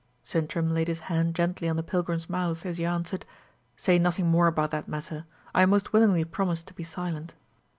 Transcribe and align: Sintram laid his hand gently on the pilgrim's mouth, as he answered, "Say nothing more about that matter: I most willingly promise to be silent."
Sintram 0.23 0.73
laid 0.73 0.87
his 0.87 1.01
hand 1.13 1.35
gently 1.35 1.69
on 1.69 1.75
the 1.75 1.83
pilgrim's 1.83 2.27
mouth, 2.27 2.65
as 2.65 2.79
he 2.79 2.85
answered, 2.85 3.23
"Say 3.77 3.99
nothing 3.99 4.25
more 4.25 4.47
about 4.47 4.71
that 4.71 4.87
matter: 4.87 5.25
I 5.53 5.63
most 5.67 5.93
willingly 5.93 6.23
promise 6.25 6.63
to 6.63 6.73
be 6.73 6.83
silent." 6.83 7.35